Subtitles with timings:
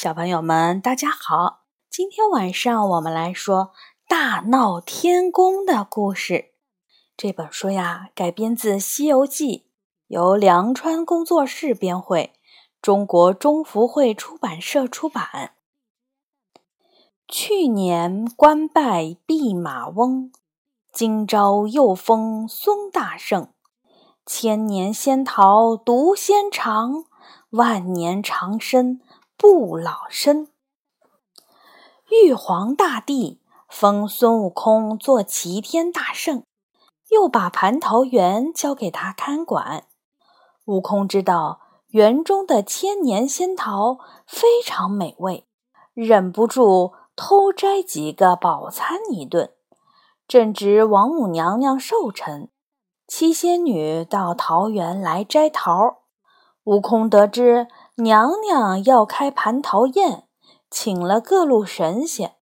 [0.00, 1.64] 小朋友们，大家好！
[1.90, 3.56] 今天晚上我们来说
[4.06, 6.52] 《大闹天宫》的故事。
[7.16, 9.56] 这本书呀，改编自《西游记》，
[10.06, 12.32] 由良川工作室编绘，
[12.80, 15.54] 中国中福会出版社出版。
[17.26, 20.30] 去年官拜弼马翁，
[20.92, 23.48] 今朝又封孙大圣。
[24.24, 27.06] 千年仙桃独仙长，
[27.50, 29.00] 万年长生。
[29.40, 30.48] 不老身，
[32.10, 36.42] 玉皇大帝封孙悟空做齐天大圣，
[37.10, 39.84] 又把蟠桃园交给他看管。
[40.64, 45.46] 悟空知道园中的千年仙桃非常美味，
[45.94, 49.52] 忍不住偷摘几个饱餐一顿。
[50.26, 52.50] 正值王母娘娘寿辰，
[53.06, 55.98] 七仙女到桃园来摘桃。
[56.64, 57.68] 悟空得知。
[58.00, 60.28] 娘娘要开蟠桃宴，
[60.70, 62.36] 请了各路神仙，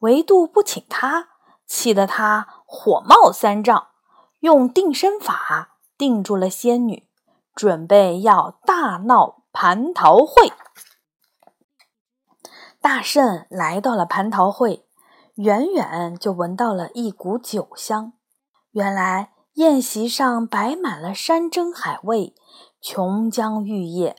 [0.00, 1.30] 唯独不请他，
[1.66, 3.88] 气得他火冒三丈，
[4.40, 7.08] 用定身法定住了仙女，
[7.54, 10.52] 准备要大闹蟠桃会。
[12.82, 14.86] 大圣来到了蟠桃会，
[15.36, 18.12] 远远就闻到了一股酒香，
[18.72, 22.34] 原来宴席上摆满了山珍海味，
[22.82, 24.14] 琼浆玉液。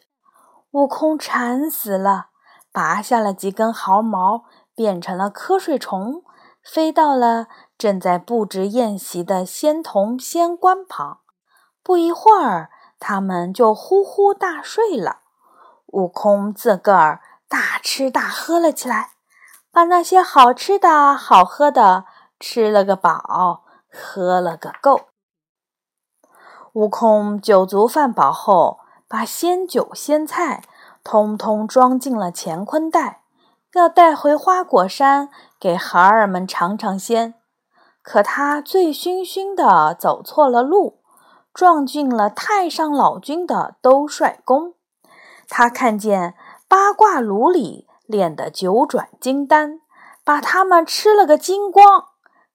[0.72, 2.28] 悟空馋死了，
[2.72, 4.44] 拔下了几根毫毛，
[4.76, 6.24] 变成了瞌睡虫，
[6.62, 11.22] 飞到了正在布置宴席的仙童仙官旁。
[11.82, 15.22] 不一会儿，他们就呼呼大睡了。
[15.88, 19.14] 悟空自个儿大吃大喝了起来，
[19.72, 22.06] 把那些好吃的好喝的
[22.40, 25.08] 吃了个饱，喝了个够。
[26.74, 28.82] 悟空酒足饭饱后。
[29.10, 30.62] 把仙酒仙菜
[31.04, 33.24] 通通装进了乾坤袋，
[33.74, 35.30] 要带回花果山
[35.60, 37.34] 给孩儿们尝尝鲜。
[38.04, 41.00] 可他醉醺醺的走错了路，
[41.52, 44.76] 撞进了太上老君的兜率宫。
[45.48, 46.36] 他看见
[46.68, 49.82] 八卦炉里炼的九转金丹，
[50.24, 52.06] 把他们吃了个精光，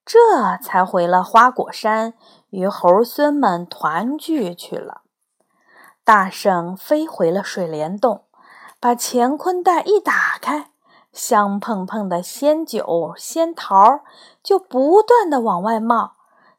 [0.05, 2.15] 这才回了花果山，
[2.51, 5.03] 与猴孙们团聚去了。
[6.05, 8.25] 大圣飞回了水帘洞，
[8.79, 10.71] 把乾坤袋一打开，
[11.15, 14.01] 香喷喷的仙酒仙桃
[14.43, 16.13] 就不断的往外冒，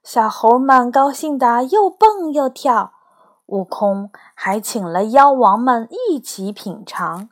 [0.03, 2.93] 小猴们高兴的又蹦又跳。
[3.45, 7.29] 悟空还请了妖王们一起品尝，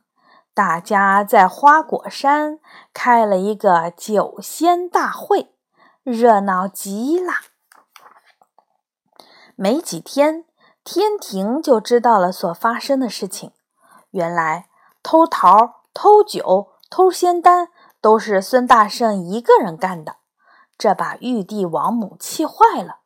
[0.54, 2.60] 大家在花果山
[2.94, 5.56] 开了一个酒仙大会，
[6.04, 7.34] 热闹极了。
[9.56, 10.46] 没几天。
[10.84, 13.52] 天庭就知道了所发生的事情。
[14.12, 14.68] 原来
[15.02, 17.70] 偷桃、偷酒、偷仙丹
[18.02, 20.18] 都是孙大圣一个人干的，
[20.78, 22.98] 这把玉帝王母气坏了，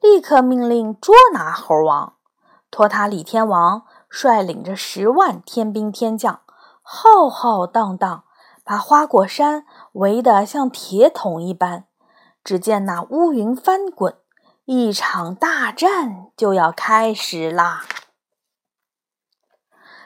[0.00, 2.14] 立刻命令捉拿猴王，
[2.70, 6.40] 托塔李天王率领着十万天兵天将，
[6.82, 8.24] 浩浩荡荡
[8.64, 11.84] 把花果山围得像铁桶一般。
[12.42, 14.16] 只见那乌云翻滚。
[14.70, 17.84] 一场大战就要开始啦！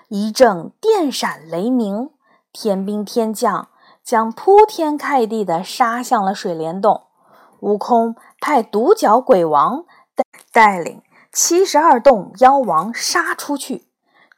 [0.06, 2.10] 一阵电闪雷鸣，
[2.52, 3.70] 天兵天将
[4.04, 7.08] 将铺天盖地的杀向了水帘洞。
[7.58, 9.84] 悟空派独角鬼王
[10.14, 11.02] 带带领
[11.32, 13.88] 七十二洞妖王杀出去，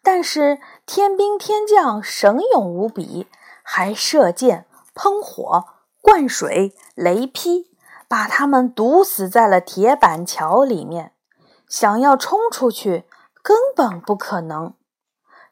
[0.02, 3.26] 但是天兵天将神勇无比，
[3.62, 5.66] 还射箭、喷火、
[6.00, 7.73] 灌水、雷劈。
[8.14, 11.10] 把他们堵死在了铁板桥里面，
[11.68, 13.08] 想要冲出去
[13.42, 14.74] 根本不可能。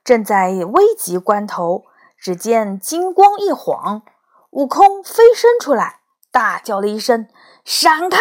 [0.04, 1.82] 正在危急关头，
[2.16, 4.02] 只见金光一晃，
[4.50, 7.26] 悟空飞身出来，大叫了一声
[7.66, 8.20] ：“闪开！”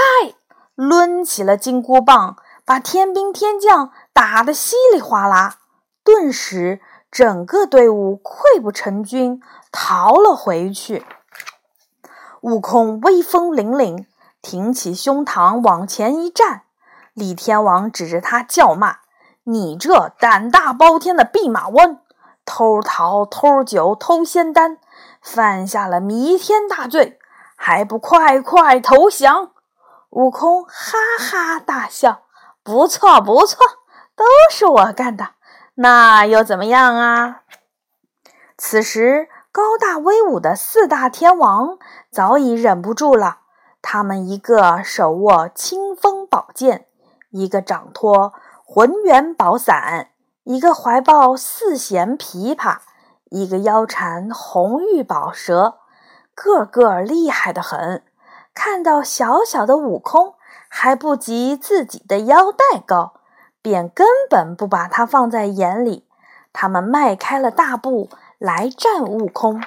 [0.74, 2.36] 抡起了金箍棒，
[2.66, 5.60] 把天兵天将打得稀里哗啦。
[6.04, 6.82] 顿时，
[7.12, 9.40] 整个队伍溃不成军，
[9.72, 11.06] 逃了回去。
[12.42, 14.08] 悟空威风凛凛。
[14.42, 16.64] 挺起胸膛往前一站，
[17.14, 18.98] 李天王指着他叫骂
[19.46, 22.00] ：“你这胆大包天的弼马温，
[22.44, 24.80] 偷桃、偷酒、偷仙丹，
[25.22, 27.20] 犯下了弥天大罪，
[27.56, 29.52] 还不快快投降！”
[30.10, 32.24] 悟空哈哈大笑
[32.64, 33.64] ：“不错不错，
[34.16, 35.36] 都是我干的，
[35.76, 37.42] 那又怎么样啊？”
[38.58, 41.78] 此时，高大威武的四大天王
[42.12, 43.41] 早已忍不住了。
[43.82, 46.88] 他们一个手握清风宝剑，
[47.32, 48.34] 一个掌托
[48.64, 50.12] 浑元宝伞，
[50.44, 52.78] 一个怀抱四弦琵琶，
[53.30, 55.80] 一个腰缠红玉宝蛇，
[56.34, 58.04] 个个厉害的很。
[58.54, 60.36] 看到小小的悟空
[60.68, 63.14] 还不及自己的腰带高，
[63.62, 66.08] 便根本不把他放在眼里。
[66.54, 69.64] 他们迈开了大步来战悟空，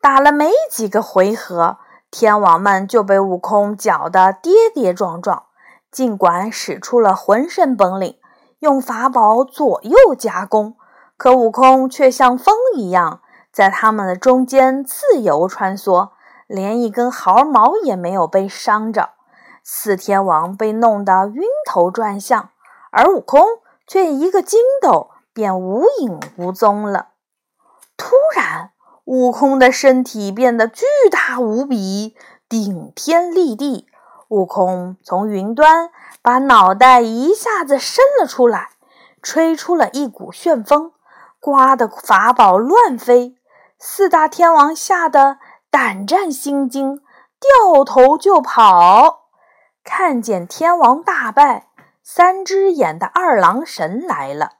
[0.00, 1.78] 打了没几个回合，
[2.12, 5.44] 天王们就被悟空搅得跌跌撞撞。
[5.90, 8.18] 尽管使出了浑身本领，
[8.58, 10.76] 用法宝左右夹攻，
[11.16, 13.20] 可悟空却像风一样
[13.50, 16.10] 在他们的中间自由穿梭。
[16.46, 19.10] 连一根毫毛也没有被伤着，
[19.62, 22.50] 四天王被弄得晕头转向，
[22.90, 23.40] 而悟空
[23.86, 27.08] 却一个筋斗便无影无踪了。
[29.04, 32.16] 悟空的身体变得巨大无比，
[32.48, 33.86] 顶天立地。
[34.28, 35.90] 悟空从云端
[36.22, 38.70] 把脑袋一下子伸了出来，
[39.22, 40.92] 吹出了一股旋风，
[41.40, 43.36] 刮得法宝乱飞。
[43.78, 45.38] 四大天王吓得。
[45.72, 47.00] 胆战心惊，
[47.40, 49.22] 掉头就跑。
[49.82, 51.68] 看见天王大败，
[52.02, 54.50] 三只眼的二郎神来了。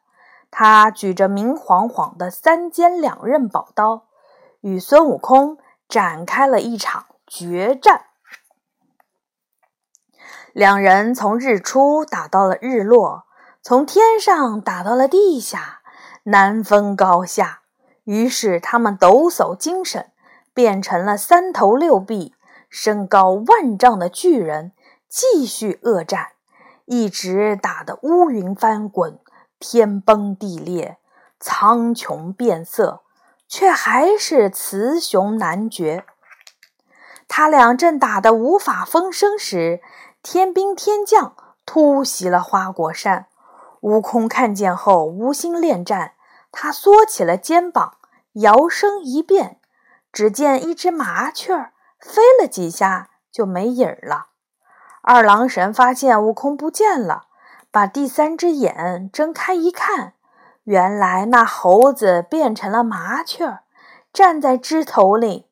[0.50, 4.04] 他举着明晃晃的三尖两刃宝刀，
[4.62, 8.06] 与孙悟空展开了一场决战。
[10.55, 13.26] 两人从日出打到了日落，
[13.61, 15.82] 从天上打到了地下，
[16.23, 17.61] 难分高下。
[18.05, 20.09] 于是他们抖擞精神。
[20.55, 22.35] 变成了三头六臂、
[22.69, 24.73] 身高万丈的巨人，
[25.09, 26.32] 继续恶战，
[26.85, 29.19] 一直打得乌云翻滚、
[29.59, 30.99] 天崩地裂、
[31.41, 33.00] 苍穹变色，
[33.52, 36.06] 却还是雌雄难决。
[37.28, 39.82] 他俩正打得无法分身时，
[40.22, 43.26] 天兵天将突袭了花果山。
[43.82, 46.12] 悟空看见后无心恋战，
[46.50, 47.99] 他缩起了肩膀，
[48.32, 49.60] 摇身一变。
[50.10, 51.54] 只见一只麻雀
[52.00, 54.28] 飞了几下就没影儿了。
[55.02, 57.26] 二郎神发现悟空不见了，
[57.70, 60.14] 把第三只眼睁开一看，
[60.64, 63.59] 原来那猴子变成了麻雀，
[64.12, 65.49] 站在枝头里。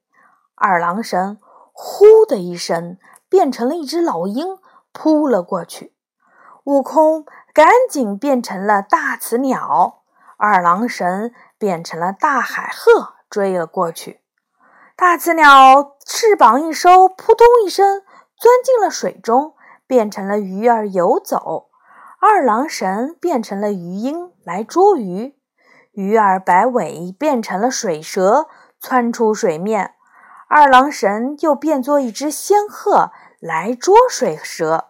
[0.55, 1.39] 二郎神
[1.73, 2.99] 呼的一声
[3.29, 4.59] 变成了一只老鹰，
[4.93, 5.95] 扑了过去。
[6.65, 10.03] 悟空赶紧变成了大雌鸟，
[10.37, 14.21] 二郎神变成了大海鹤，追了过去。
[14.95, 18.03] 大雌鸟翅膀一收，扑通一声
[18.37, 19.55] 钻进了水中，
[19.87, 21.70] 变成了鱼儿游走。
[22.23, 25.35] 二郎神变成了鱼鹰来捉鱼，
[25.93, 28.47] 鱼儿摆尾变成了水蛇
[28.79, 29.95] 窜出水面。
[30.47, 34.89] 二郎神又变作一只仙鹤来捉水蛇，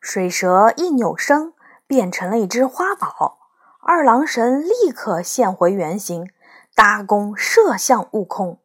[0.00, 1.52] 水蛇一扭身
[1.88, 3.38] 变成了一只花宝。
[3.80, 6.30] 二郎神立刻现回原形，
[6.76, 8.60] 搭弓射向悟空。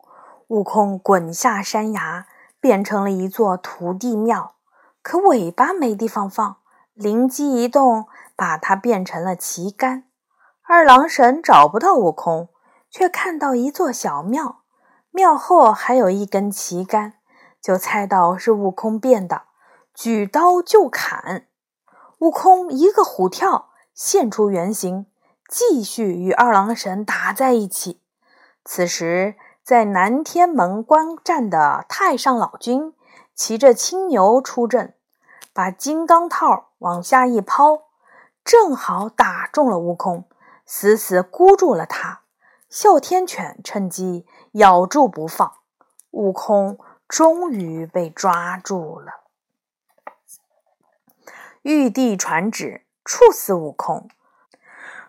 [0.50, 2.28] 悟空滚下山崖，
[2.60, 4.54] 变成了一座土地庙，
[5.02, 6.58] 可尾巴没地方放，
[7.02, 10.06] 灵机一动，把它变成了旗杆。
[10.62, 12.50] 二郎神找不到悟空，
[12.90, 14.62] 却看到一座小庙，
[15.10, 17.14] 庙后还有一根旗杆，
[17.62, 19.44] 就猜到是悟空变的，
[19.94, 21.48] 举刀就砍。
[22.20, 25.08] 悟空一个虎跳，现出原形，
[25.50, 28.02] 继续与二郎神打在一起。
[28.64, 29.36] 此时。
[29.64, 32.96] 在南天门观战的太上老君
[33.36, 34.96] 骑着青牛出阵，
[35.54, 37.84] 把金刚套往下一抛，
[38.44, 40.26] 正好打中了悟空，
[40.66, 42.22] 死死箍住了他。
[42.70, 45.58] 哮天犬趁机咬住不放，
[46.12, 49.22] 悟空终于被抓住了。
[51.62, 54.10] 玉帝传旨处死悟空，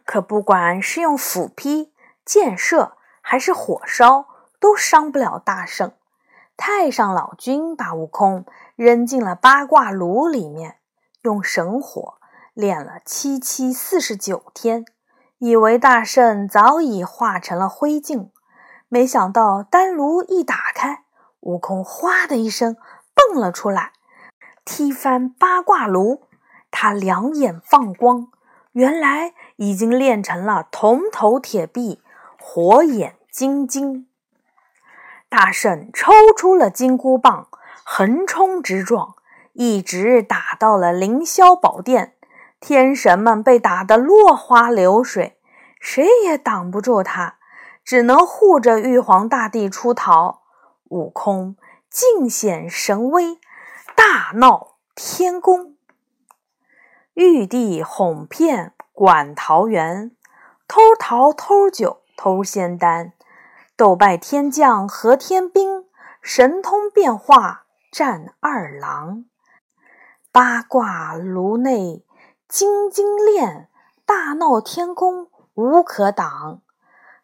[0.04, 1.92] 可不管是用斧劈、
[2.24, 4.26] 箭射，还是火烧。
[4.62, 5.90] 都伤不了大圣。
[6.56, 8.46] 太上老君把悟空
[8.82, 10.78] 扔进了八卦炉里面，
[11.22, 12.14] 用神火
[12.52, 14.84] 炼了七七四十九天，
[15.38, 18.30] 以为大圣早已化成了灰烬。
[18.88, 21.04] 没想到丹炉一打开，
[21.42, 22.76] 悟空哗的一声
[23.14, 23.92] 蹦了出来，
[24.64, 26.24] 踢翻八卦炉。
[26.72, 28.32] 他两眼放光，
[28.72, 32.02] 原来已经练成了铜头铁臂，
[32.36, 34.08] 火眼金睛。
[35.28, 37.46] 大圣抽出了金箍棒，
[37.84, 39.14] 横冲直撞，
[39.52, 42.14] 一直打到了凌霄宝殿。
[42.60, 45.38] 天神们被打得落花流水，
[45.80, 47.36] 谁也挡不住他，
[47.84, 50.42] 只能护着玉皇大帝出逃。
[50.90, 51.56] 悟空
[51.90, 53.40] 尽显神威，
[53.96, 55.74] 大闹天宫。
[57.14, 60.12] 玉帝哄骗管桃园，
[60.68, 63.12] 偷桃偷酒偷仙丹，
[63.76, 65.86] 斗败天将和天兵，
[66.20, 67.61] 神通变化
[67.92, 69.26] 战二郎。
[70.32, 72.06] 八卦炉内
[72.48, 73.68] 金睛炼，
[74.06, 76.62] 大闹天宫无可挡。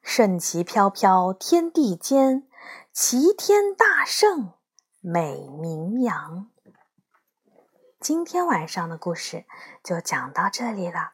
[0.02, 2.46] 圣旗飘飘天地间，
[2.92, 4.52] 齐天大圣
[5.00, 6.50] 美名扬。
[7.98, 9.46] 今天晚上的故事
[9.82, 11.12] 就讲到这里了，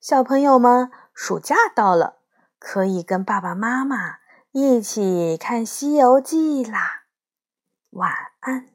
[0.00, 2.20] 小朋友们，暑假到了，
[2.60, 4.18] 可以跟爸爸妈妈
[4.52, 7.02] 一起看《西游记》啦。
[7.90, 8.71] 晚安。